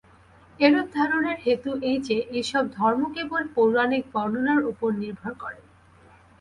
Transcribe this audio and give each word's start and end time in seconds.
এরূপ 0.59 0.87
ধারণার 0.95 1.37
হেতু 1.45 1.71
এই 1.83 1.97
যে, 2.07 2.17
এইসব 2.31 2.63
ধর্ম 2.77 3.01
কেবল 3.15 3.43
পৌরাণিক 3.55 4.03
বর্ণনার 4.13 4.61
উপর 4.71 4.89
নির্ভর 5.01 5.31
করে। 5.41 5.59